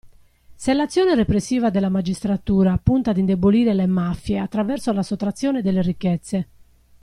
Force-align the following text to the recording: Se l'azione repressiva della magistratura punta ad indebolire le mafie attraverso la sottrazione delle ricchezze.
Se 0.55 0.73
l'azione 0.73 1.13
repressiva 1.13 1.69
della 1.69 1.87
magistratura 1.89 2.75
punta 2.81 3.11
ad 3.11 3.19
indebolire 3.19 3.71
le 3.75 3.85
mafie 3.85 4.39
attraverso 4.39 4.91
la 4.91 5.03
sottrazione 5.03 5.61
delle 5.61 5.83
ricchezze. 5.83 6.47